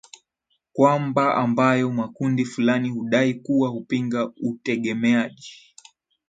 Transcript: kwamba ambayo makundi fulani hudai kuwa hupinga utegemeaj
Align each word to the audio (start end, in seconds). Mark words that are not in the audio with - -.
kwamba 0.73 1.35
ambayo 1.35 1.91
makundi 1.91 2.45
fulani 2.45 2.89
hudai 2.89 3.33
kuwa 3.33 3.69
hupinga 3.69 4.31
utegemeaj 4.41 5.37